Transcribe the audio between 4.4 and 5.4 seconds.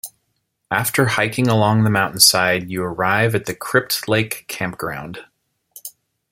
Campground.